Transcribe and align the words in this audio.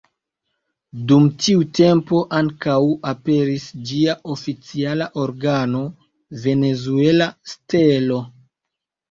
Dum 1.09 1.25
tiu 1.41 1.59
tempo 1.79 2.21
ankaŭ 2.37 2.77
aperis 3.11 3.67
ĝia 3.91 4.15
oficiala 4.37 5.09
organo 5.25 5.83
"Venezuela 6.49 7.29
Stelo". 7.55 8.21